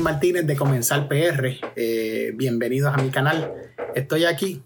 [0.00, 1.58] Martínez de Comenzar PR.
[1.76, 3.52] Eh, bienvenidos a mi canal.
[3.94, 4.62] Estoy aquí.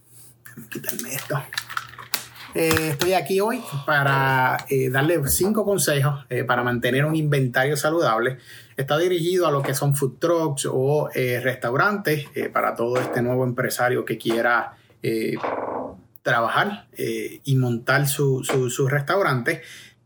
[0.70, 1.42] Quitarme esto.
[2.54, 8.38] Eh, estoy aquí hoy para eh, darle cinco consejos para mantener un inventario saludable.
[8.76, 14.04] Está dirigido a lo que son food trucks o restaurantes para todo este nuevo empresario
[14.04, 14.76] que quiera
[16.22, 19.62] trabajar y montar su, su, su restaurante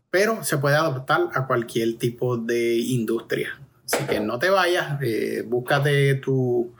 [0.09, 3.59] pero se puede adaptar a cualquier tipo de industria.
[3.91, 6.73] Así que no te vayas, eh, búscate tu,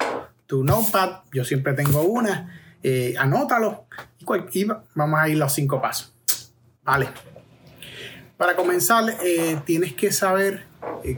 [0.46, 3.86] tu notepad, yo siempre tengo una, eh, anótalo
[4.52, 6.14] y, vamos a ir los cinco pasos.
[6.84, 7.08] Vale.
[8.36, 10.66] Para comenzar, eh, tienes que saber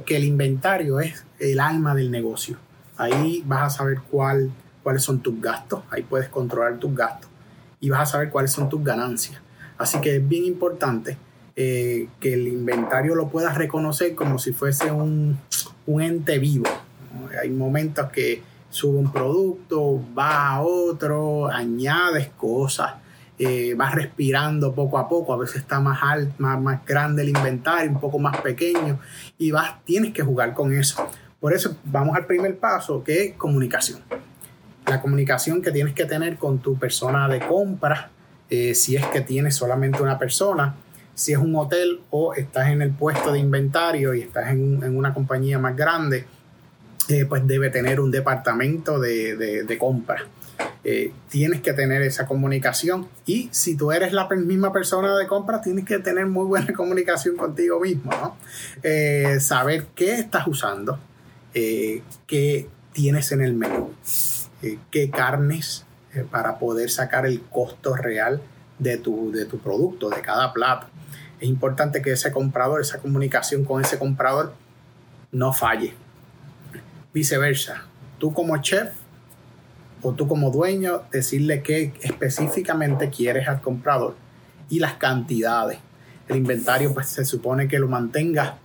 [0.06, 2.58] que el inventario es el alma del negocio.
[2.96, 4.52] Ahí vas a saber cuál,
[4.84, 7.30] cuáles son tus gastos, ahí puedes controlar tus gastos
[7.80, 9.42] y vas a saber cuáles son tus ganancias.
[9.78, 11.18] Así que es bien importante
[11.62, 15.38] eh, que el inventario lo puedas reconocer como si fuese un,
[15.88, 16.64] ente vivo.
[17.42, 22.94] Hay momentos que sube un producto, va a otro, añades cosas,
[23.38, 27.28] eh, vas respirando poco a poco, a veces está más alto, más, más grande el
[27.28, 28.98] inventario, un poco más pequeño,
[29.38, 31.10] y vas, tienes que jugar con eso.
[31.42, 34.00] Por eso vamos al primer paso, que es comunicación.
[34.86, 38.12] La comunicación que tienes que tener con tu persona de compra,
[38.50, 40.78] eh, si es que tienes solamente una persona,
[41.20, 45.14] si es un hotel o estás en el puesto de inventario y estás en, una
[45.14, 46.26] compañía más grande,
[47.10, 50.26] eh, pues debe tener un departamento de, compra.
[50.86, 55.60] Eh, tienes que tener esa comunicación y si tú eres la misma persona de compra,
[55.60, 58.38] tienes que tener muy buena comunicación contigo mismo, ¿no?
[58.82, 61.00] Eh, saber qué estás usando,
[61.54, 63.92] qué tienes en el menú,
[64.90, 65.84] qué carnes
[66.32, 68.42] para poder sacar el costo real
[68.80, 70.88] de tu, de tu producto, de cada plato
[71.40, 74.54] es importante que ese comprador, esa comunicación con ese comprador
[75.32, 75.94] no falle.
[77.14, 77.86] Viceversa,
[78.18, 78.90] tú como chef
[80.02, 84.16] o tú como dueño, decirle qué específicamente quieres al comprador
[84.70, 85.80] y las cantidades.
[86.28, 88.58] El inventario pues se supone que lo mantenga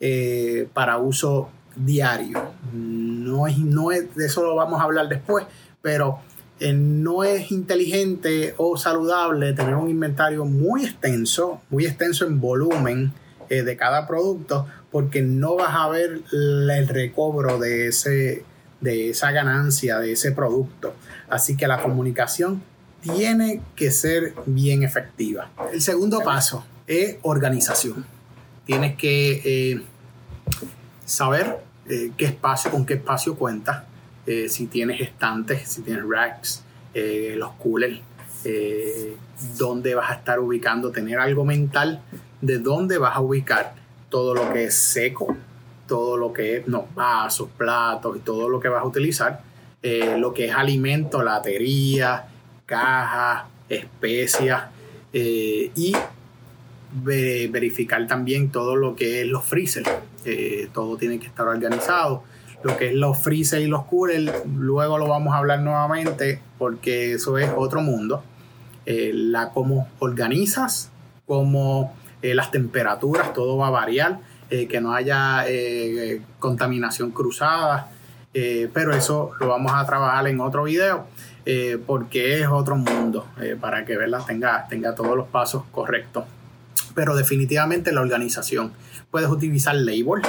[0.00, 2.52] eh, para uso diario.
[2.72, 5.44] No es, no es, de eso lo vamos a hablar después,
[5.82, 6.20] pero
[6.60, 13.12] eh, no es inteligente o saludable tener un inventario muy extenso, muy extenso en volumen
[13.48, 18.44] eh, de cada producto, porque no vas a ver el recobro de, ese,
[18.80, 20.94] de esa ganancia, de ese producto.
[21.28, 22.62] Así que la comunicación
[23.00, 25.50] tiene que ser bien efectiva.
[25.72, 28.06] El segundo paso es organización.
[28.64, 29.82] Tienes que eh,
[31.04, 33.82] saber qué espacio, con qué espacio cuentas
[34.26, 36.62] eh, si tienes estantes, si tienes racks,
[36.94, 38.00] eh, los coolers,
[38.44, 39.16] eh,
[39.58, 42.00] dónde vas a estar ubicando, tener algo mental
[42.40, 43.74] de dónde vas a ubicar
[44.08, 45.36] todo lo que es seco,
[45.86, 49.42] todo lo que es no, vasos, platos y todo lo que vas a utilizar,
[50.16, 52.26] lo que es alimento, latería,
[52.64, 54.64] cajas, especias
[55.12, 55.94] y
[56.94, 59.90] verificar también todo lo que es los freezers.
[60.72, 62.22] todo tiene que estar organizado
[62.64, 67.12] lo que es los freezer y los coolers, luego lo vamos a hablar nuevamente porque
[67.12, 68.24] eso es otro mundo.
[68.86, 70.90] Eh, la cómo organizas,
[71.26, 75.44] cómo eh, las temperaturas, todo va a variar, eh, que no haya
[76.38, 77.90] contaminación cruzada,
[78.32, 81.06] pero eso lo vamos a trabajar en otro video
[81.86, 83.26] porque es otro mundo
[83.60, 84.22] para que ¿verdad?
[84.26, 86.24] Tenga, tenga todos los pasos correctos.
[86.94, 88.72] Pero definitivamente la organización.
[89.10, 90.22] Puedes utilizar label,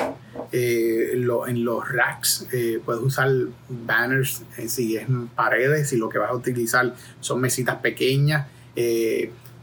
[0.52, 3.30] eh, en los racks eh, puedes usar
[3.68, 5.06] banners eh, si es
[5.36, 8.48] paredes, si lo que vas a utilizar son mesitas pequeñas,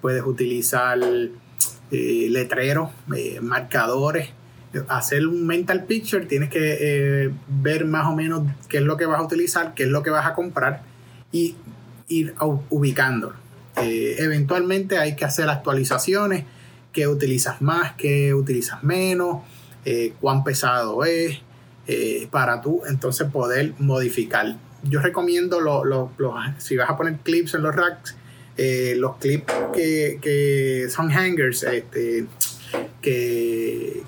[0.01, 0.99] puedes utilizar
[1.91, 2.91] letreros,
[3.41, 4.31] marcadores.
[4.89, 9.21] Hacer un mental picture, tienes que ver más o menos qué es lo que vas
[9.21, 10.83] a utilizar, qué es lo que vas a comprar
[11.31, 11.57] y
[12.09, 12.35] ir
[12.71, 13.37] ubicándolo.
[13.77, 16.45] eventualmente hay que hacer actualizaciones,
[16.93, 19.43] qué utilizas más, qué utilizas menos,
[19.85, 21.41] eh, cuán pesado es,
[21.87, 24.57] eh, para tú entonces poder modificar.
[24.85, 26.11] Yo recomiendo los,
[26.59, 28.17] si vas a poner clips en los racks,
[28.57, 32.27] eh, los clips que, son hangers, este,
[33.01, 34.03] que,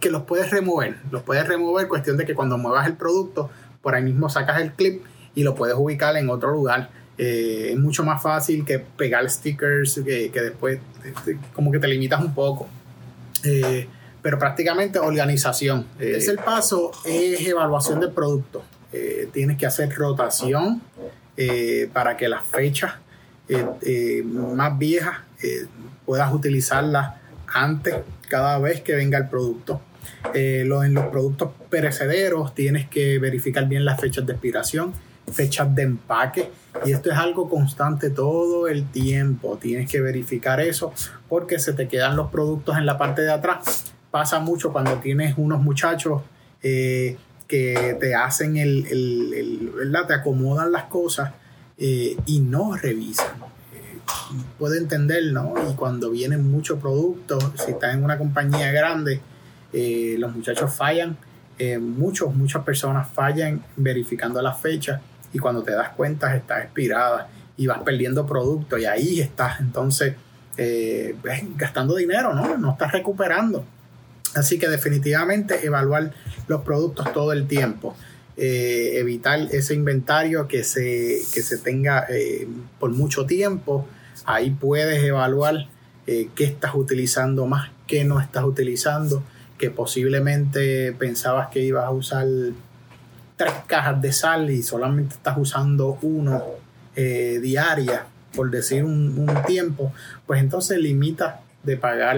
[0.00, 0.96] que los puedes remover.
[1.10, 3.50] Los puedes remover, cuestión de que cuando muevas el producto,
[3.82, 5.02] por ahí mismo sacas el clip
[5.34, 6.90] y lo puedes ubicar en otro lugar.
[7.18, 10.80] Es mucho más fácil que pegar stickers que, después
[11.54, 12.68] como que te limitas un poco
[14.26, 15.86] pero prácticamente organización.
[16.00, 18.64] Eh, el paso es evaluación del producto.
[18.92, 20.82] Eh, tienes que hacer rotación
[21.36, 22.94] eh, para que las fechas
[23.48, 25.18] eh, más viejas
[26.04, 27.14] puedas utilizarlas
[27.46, 27.94] antes,
[28.28, 29.80] cada vez que venga el producto.
[30.34, 34.92] Eh, en los productos perecederos tienes que verificar bien las fechas de expiración,
[35.32, 36.50] fechas de empaque.
[36.84, 39.58] Y esto es algo constante todo el tiempo.
[39.60, 40.92] Tienes que verificar eso
[41.28, 43.92] porque se te quedan los productos en la parte de atrás.
[44.10, 46.22] Pasa mucho cuando tienes unos muchachos
[46.62, 47.16] eh,
[47.48, 50.06] que te hacen el, el, ¿verdad?
[50.06, 51.32] Te acomodan las cosas
[51.78, 53.36] eh, y no revisan.
[53.74, 53.98] Eh,
[54.58, 55.54] puedo entender, ¿no?
[55.70, 59.20] Y cuando vienen muchos productos, si estás en una compañía grande,
[59.72, 61.18] los muchachos fallan.
[61.80, 65.00] muchos, muchas personas fallan verificando las fechas
[65.36, 70.14] y cuando te das cuenta está expirada y vas perdiendo producto y ahí estás entonces
[71.56, 72.56] gastando dinero, ¿no?
[72.56, 73.66] No estás recuperando.
[74.34, 76.12] Así que definitivamente evaluar
[76.48, 77.94] los productos todo el tiempo.
[78.38, 82.46] Eh, evitar ese inventario que se, se tenga eh,
[82.78, 83.86] por mucho tiempo.
[84.26, 85.68] Ahí puedes evaluar
[86.06, 89.22] eh, qué estás utilizando más, qué no estás utilizando,
[89.56, 92.26] que posiblemente pensabas que ibas a usar
[93.36, 96.42] tres cajas de sal y solamente estás usando uno
[96.94, 99.92] diaria, por decir un, un tiempo,
[100.26, 102.16] pues entonces limita de pagar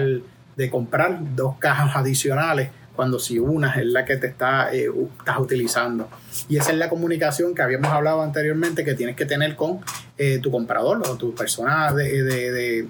[0.59, 2.69] de comprar dos cajas adicionales
[2.99, 4.89] cuando si una es la que te está, eh,
[5.19, 6.09] estás utilizando.
[6.49, 9.79] Y esa es la comunicación que habíamos hablado anteriormente que tienes que tener con
[10.17, 12.85] eh, tu comprador o tu persona de,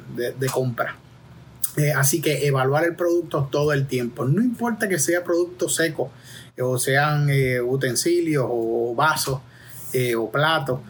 [0.51, 0.95] compra.
[1.79, 4.25] Eh, así que evaluar el producto todo el tiempo.
[4.25, 6.11] No importa que sea producto seco
[6.61, 7.29] o sean
[7.65, 9.39] utensilios o vasos
[10.17, 10.81] o platos.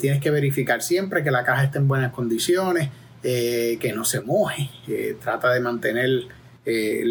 [0.00, 2.90] tienes que verificar siempre que la caja esté en buenas condiciones,
[3.28, 4.70] eh, que no se moje,
[5.20, 6.28] trata de mantener
[6.64, 7.02] eh,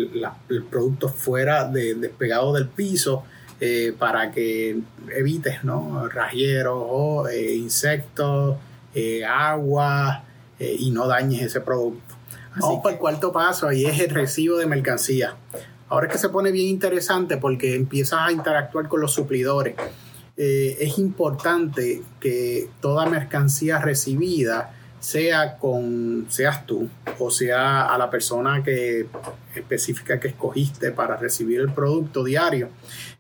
[0.50, 3.26] el producto fuera de, despegado del piso
[3.60, 4.80] eh, para que
[5.14, 6.08] evites ¿no?
[6.70, 8.56] o insectos,
[9.28, 10.24] agua
[10.58, 12.15] y no dañes ese producto.
[12.60, 15.36] Vamos para el cuarto paso, ahí es el recibo de mercancía.
[15.90, 19.76] Ahora es que se pone bien interesante porque empiezas a interactuar con los suplidores.
[20.38, 24.74] es importante que toda mercancía recibida
[25.06, 29.06] sea con, seas tú o sea a la persona que
[29.54, 32.70] específica que escogiste para recibir el producto diario,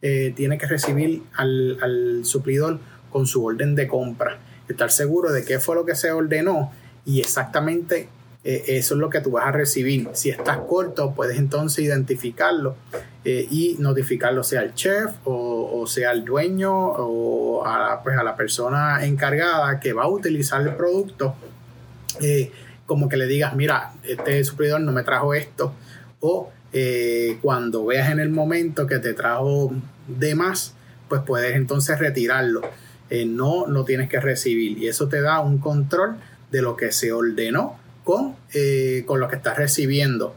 [0.01, 2.79] eh, tiene que recibir al, suplidor
[3.11, 4.39] con su orden de compra.
[4.67, 6.71] Estar seguro de qué fue lo que se ordenó
[7.05, 8.09] y exactamente
[8.47, 10.07] eh, eso es lo que tú vas a recibir.
[10.13, 12.75] Si estás corto, puedes entonces identificarlo
[13.23, 18.35] eh, y notificarlo sea al chef o, sea al dueño o a, pues a la
[18.35, 21.33] persona encargada que va a utilizar el producto
[22.21, 22.51] eh,
[22.85, 25.73] como que le digas, mira, este suplidor no me trajo esto,
[26.19, 26.51] o
[27.41, 29.73] cuando veas en el momento que te trajo
[30.07, 30.75] de más,
[31.07, 32.61] pues puedes entonces retirarlo.
[33.27, 36.17] No lo tienes que recibir y eso te da un control
[36.51, 38.35] de lo que se ordenó con,
[39.05, 40.33] con lo que estás recibiendo.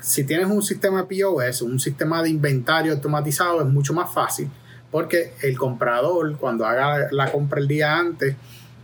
[0.00, 4.50] Si tienes un sistema POS, un sistema de inventario automatizado, es mucho más fácil
[4.90, 8.34] porque el comprador cuando haga la compra el día antes,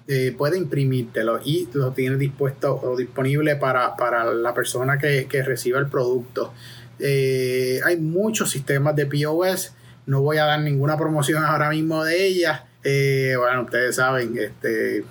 [0.09, 3.95] eh, puede imprimírtelo y lo tiene dispuesto o disponible para,
[4.35, 6.53] la persona que, reciba el producto.
[6.99, 9.73] Eh, hay muchos sistemas de POS,
[10.07, 12.63] no voy a dar ninguna promoción ahora mismo de ellas.
[12.85, 15.05] Eh, bueno, ustedes saben, este,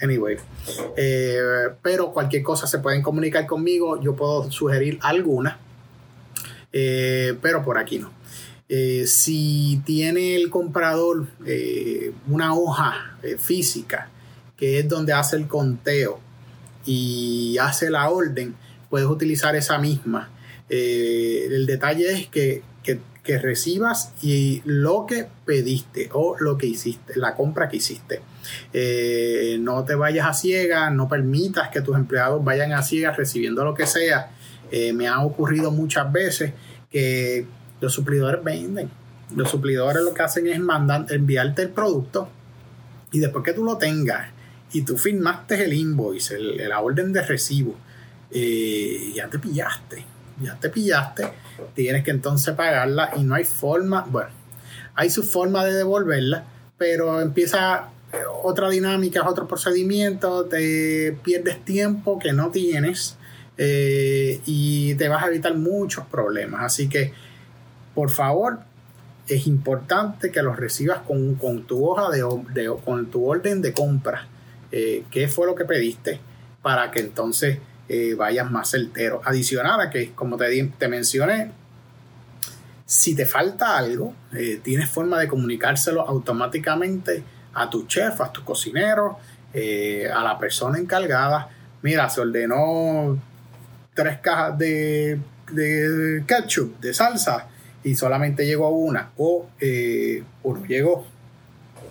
[0.00, 0.36] anyway,
[1.82, 5.58] pero cualquier cosa se pueden comunicar conmigo, yo puedo sugerir alguna,
[6.70, 8.20] pero por aquí no.
[8.72, 14.08] Eh, si tiene el comprador eh, una hoja eh, física,
[14.56, 16.20] que es donde hace el conteo
[16.86, 18.54] y hace la orden,
[18.88, 20.30] puedes utilizar esa misma.
[20.68, 22.62] el detalle es que,
[23.24, 28.20] recibas y lo que pediste o lo que hiciste, la compra que hiciste.
[29.60, 33.74] no te vayas a ciegas, no permitas que tus empleados vayan a ciegas recibiendo lo
[33.74, 34.30] que sea.
[34.94, 36.52] me ha ocurrido muchas veces
[36.90, 37.46] que
[37.80, 38.90] los suplidores venden.
[39.36, 42.28] Los suplidores lo que hacen es mandar, enviarte el producto
[43.12, 44.28] y después que tú lo tengas
[44.72, 47.74] y tú firmaste el invoice, la orden de recibo,
[48.30, 50.04] eh, ya te pillaste,
[50.40, 51.28] ya te pillaste,
[51.74, 54.30] tienes que entonces pagarla y no hay forma, bueno,
[54.94, 56.44] hay su forma de devolverla,
[56.78, 57.88] pero empieza
[58.42, 63.16] otra dinámica, otro procedimiento, te pierdes tiempo que no tienes
[63.56, 66.62] eh, y te vas a evitar muchos problemas.
[66.64, 67.12] Así que
[67.94, 68.60] por favor,
[69.28, 74.26] es importante que los recibas con, tu hoja de, con tu orden de compra.
[74.72, 76.20] Eh, ¿Qué fue lo que pediste?
[76.62, 77.58] Para que entonces
[77.92, 79.20] eh, vayas más certero.
[79.24, 81.50] Adicional a que, como te, te mencioné,
[82.86, 87.22] si te falta algo, eh, tienes forma de comunicárselo automáticamente
[87.54, 89.18] a tu chef, a tu cocinero,
[89.52, 91.48] a la persona encargada.
[91.82, 93.18] Mira, se ordenó
[93.94, 95.20] tres cajas de
[96.26, 97.48] ketchup, de salsa,
[97.82, 101.06] y solamente llegó una o eh, uno llegó.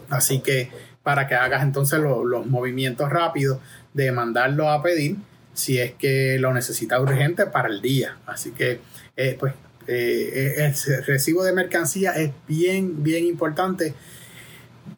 [0.10, 0.72] Así que
[1.04, 3.60] para que hagas entonces los movimientos rápidos
[3.94, 5.18] de mandarlo a pedir
[5.60, 8.18] si es que lo necesita urgente para el día.
[8.26, 8.80] Así que,
[9.18, 9.54] eh, pues,
[9.88, 13.94] eh, el recibo de mercancía es bien, bien importante.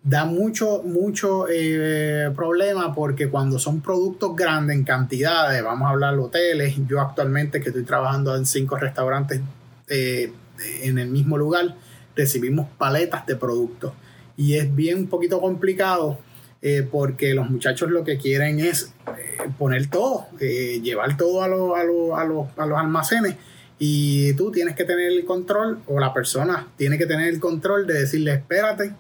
[0.03, 6.15] Da mucho, mucho eh, problema porque cuando son productos grandes en cantidades, vamos a hablar
[6.15, 9.41] de hoteles, yo actualmente que estoy trabajando en cinco restaurantes
[9.87, 11.75] en el mismo lugar,
[12.15, 13.93] recibimos paletas de productos
[14.37, 16.19] y es bien un poquito complicado
[16.63, 21.45] eh, porque los muchachos lo que quieren es eh, poner todo, eh, llevar todo a,
[21.45, 21.81] a,
[22.21, 23.35] a, los, a los almacenes
[23.79, 27.87] y tú tienes que tener el control o la persona tiene que tener el control
[27.87, 28.93] de decirle espérate,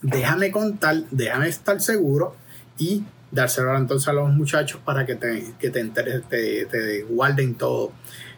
[0.00, 2.34] déjame contar, déjame estar seguro
[2.78, 7.92] y dárselo entonces a los muchachos para que te, que te, te, te guarden todo.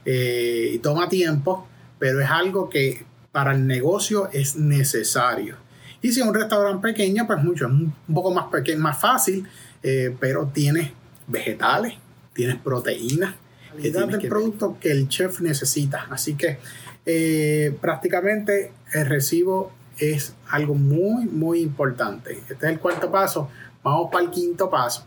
[0.05, 1.69] y toma tiempo,
[2.01, 5.66] pero es algo que para el negocio es necesario.
[6.03, 9.47] Y si es un restaurante pequeño, pues mucho, es un poco más pequeño, más fácil,
[9.83, 10.91] eh, pero tienes
[11.27, 11.95] vegetales,
[12.33, 13.35] tienes proteínas,
[13.81, 16.07] que tienes el producto que el chef necesita.
[16.11, 16.59] Así que
[17.05, 22.33] eh, prácticamente el recibo es algo muy, muy importante.
[22.33, 23.49] Este es el cuarto paso.
[23.83, 25.05] Vamos para el quinto paso,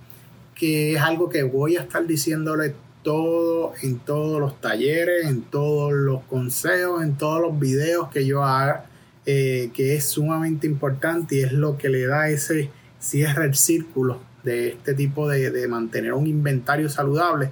[0.56, 5.94] que es algo que voy a estar diciéndole todo en todos los talleres, en todos
[5.94, 8.89] los consejos, en todos los videos que yo haga
[9.32, 14.20] eh, que es sumamente importante y es lo que le da ese cierre el círculo
[14.42, 17.52] de este tipo de, mantener un inventario saludable.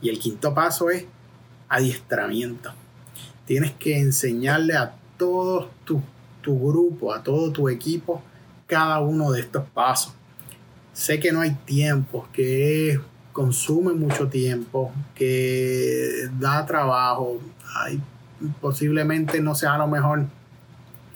[0.00, 1.04] Y el quinto paso es
[1.68, 2.72] adiestramiento.
[3.44, 6.00] Tienes que enseñarle a todo tu,
[6.40, 8.22] tu grupo, a todo tu equipo,
[8.66, 10.14] cada uno de estos pasos.
[10.94, 12.98] Sé que no hay tiempo, que
[13.34, 17.42] consume mucho tiempo, que da trabajo,
[18.62, 20.24] posiblemente no sea lo mejor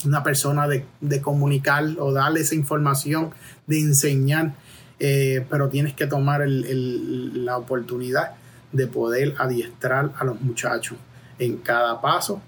[0.05, 0.85] una persona de,
[1.23, 3.31] comunicar o darle esa información,
[3.67, 4.55] de enseñar,
[5.01, 8.33] eh, pero tienes que tomar la oportunidad
[8.73, 10.99] de poder adiestrar a los muchachos
[11.39, 12.41] en cada paso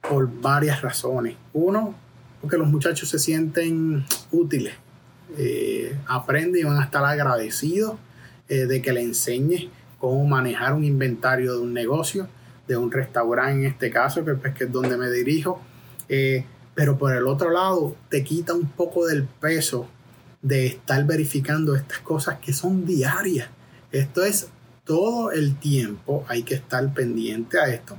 [0.00, 1.36] por varias razones.
[1.52, 1.94] Uno,
[2.40, 4.74] porque los muchachos se sienten útiles,
[5.36, 7.96] eh, aprenden y van a estar agradecidos
[8.48, 9.66] eh, de que le enseñes
[9.98, 12.28] cómo manejar un inventario de un negocio,
[12.68, 15.60] de un restaurante en este caso, que, pues, es donde me dirijo.
[16.74, 19.88] Pero por el otro lado, te quita un poco del peso
[20.42, 23.48] de estar verificando estas cosas que son diarias.
[23.92, 24.48] Esto es
[24.84, 27.96] todo el tiempo, hay que estar pendiente a esto.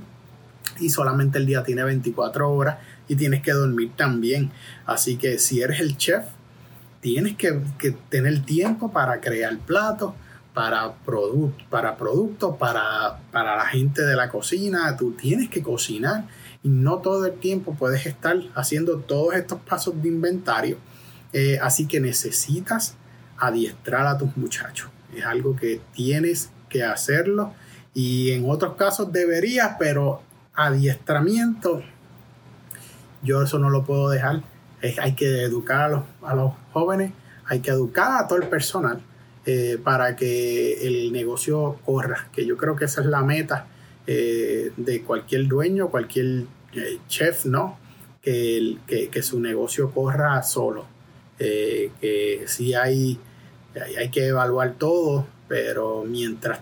[0.78, 2.78] Y solamente el día tiene 24 horas
[3.08, 4.50] y tienes que dormir también.
[4.84, 6.24] Así que si eres el chef,
[7.00, 7.60] tienes que,
[8.08, 10.12] tener tiempo para crear platos,
[10.54, 10.94] para,
[11.70, 14.96] para productos, para, para la gente de la cocina.
[14.96, 16.26] Tú tienes que cocinar
[16.66, 20.78] y no todo el tiempo puedes estar haciendo todos estos pasos de inventario.
[21.32, 22.96] Eh, así que necesitas
[23.38, 24.90] adiestrar a tus muchachos.
[25.14, 27.52] Es algo que tienes que hacerlo
[27.94, 30.22] y en otros casos deberías, pero
[30.54, 31.84] adiestramiento,
[33.22, 34.42] yo eso no lo puedo dejar.
[35.00, 37.12] hay que educar a los, a los, jóvenes,
[37.44, 39.00] hay que educar a todo el personal
[39.44, 43.68] eh, para que el negocio corra, que yo creo que esa es la meta
[44.08, 47.78] eh, de cualquier dueño, cualquier eh, chef, ¿no?
[48.22, 50.86] Que, que, su negocio corra solo.
[51.38, 53.20] Eh, que sí hay,
[53.96, 56.58] hay que evaluar todo, pero mientras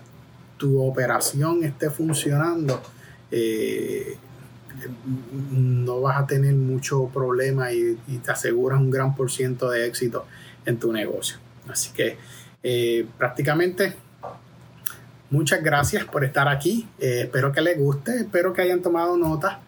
[0.57, 2.81] tu operación esté funcionando,
[5.51, 10.25] no vas a tener mucho problema y, te aseguras un gran por ciento de éxito
[10.65, 11.37] en tu negocio.
[11.67, 12.17] Así que
[13.17, 13.95] prácticamente
[15.31, 16.87] Muchas gracias por estar aquí.
[16.99, 19.59] Eh, espero que les guste, espero que hayan tomado nota.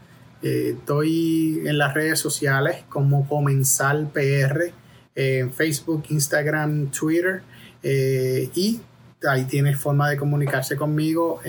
[0.42, 4.72] Eh, estoy en las redes sociales como Comensal PR,
[5.16, 7.42] en Facebook, Instagram, Twitter.
[7.84, 8.80] Eh, y
[9.28, 11.42] ahí tienes forma de comunicarse conmigo.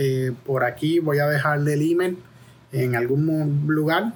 [0.47, 2.19] por aquí voy a dejarle el email
[2.73, 4.13] en algún lugar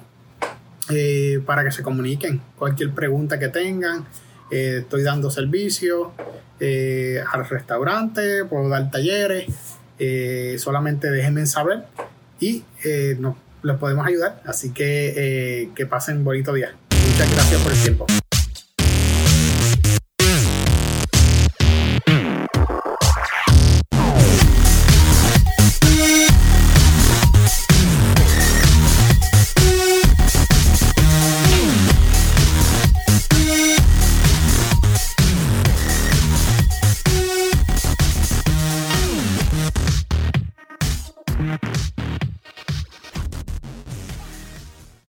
[1.45, 2.41] para que se comuniquen.
[2.57, 4.05] Cualquier pregunta que tengan.
[4.49, 6.13] estoy dando servicio
[6.59, 9.45] al restaurante, puedo dar talleres.
[9.99, 11.85] Eh, solamente déjenme saber
[12.39, 14.41] y eh, nos les podemos ayudar.
[14.45, 16.75] Así que eh, que pasen bonito día.
[17.09, 18.22] Muchas gracias por el tiempo.